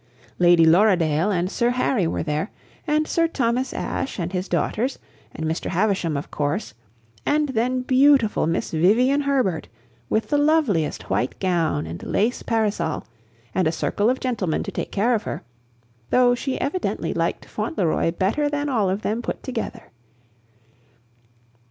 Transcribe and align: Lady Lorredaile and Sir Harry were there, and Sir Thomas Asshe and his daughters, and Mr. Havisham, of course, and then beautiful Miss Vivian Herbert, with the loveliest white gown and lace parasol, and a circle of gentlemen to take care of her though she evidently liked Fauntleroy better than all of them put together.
Lady 0.39 0.65
Lorredaile 0.65 1.29
and 1.31 1.51
Sir 1.51 1.69
Harry 1.69 2.07
were 2.07 2.23
there, 2.23 2.49
and 2.87 3.07
Sir 3.07 3.27
Thomas 3.27 3.71
Asshe 3.71 4.17
and 4.19 4.33
his 4.33 4.47
daughters, 4.49 4.97
and 5.31 5.45
Mr. 5.45 5.67
Havisham, 5.69 6.17
of 6.17 6.31
course, 6.31 6.73
and 7.23 7.49
then 7.49 7.83
beautiful 7.83 8.47
Miss 8.47 8.71
Vivian 8.71 9.21
Herbert, 9.21 9.67
with 10.09 10.29
the 10.29 10.39
loveliest 10.39 11.11
white 11.11 11.37
gown 11.39 11.85
and 11.85 12.01
lace 12.01 12.41
parasol, 12.41 13.05
and 13.53 13.67
a 13.67 13.71
circle 13.71 14.09
of 14.09 14.19
gentlemen 14.19 14.63
to 14.63 14.71
take 14.71 14.91
care 14.91 15.13
of 15.13 15.21
her 15.21 15.43
though 16.09 16.33
she 16.33 16.59
evidently 16.59 17.13
liked 17.13 17.45
Fauntleroy 17.45 18.09
better 18.09 18.49
than 18.49 18.69
all 18.69 18.89
of 18.89 19.03
them 19.03 19.21
put 19.21 19.43
together. 19.43 19.91